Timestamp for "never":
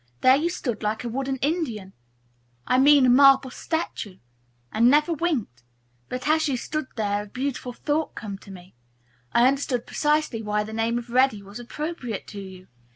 4.89-5.13